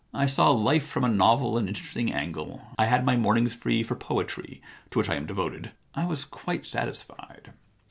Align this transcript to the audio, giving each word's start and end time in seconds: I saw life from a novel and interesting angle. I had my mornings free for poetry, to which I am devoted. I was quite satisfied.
I 0.15 0.25
saw 0.25 0.49
life 0.49 0.87
from 0.87 1.03
a 1.03 1.07
novel 1.07 1.59
and 1.59 1.67
interesting 1.67 2.11
angle. 2.11 2.65
I 2.75 2.87
had 2.87 3.05
my 3.05 3.15
mornings 3.15 3.53
free 3.53 3.83
for 3.83 3.93
poetry, 3.95 4.59
to 4.89 4.97
which 4.97 5.09
I 5.11 5.15
am 5.15 5.27
devoted. 5.27 5.73
I 5.93 6.05
was 6.05 6.25
quite 6.25 6.65
satisfied. 6.65 7.53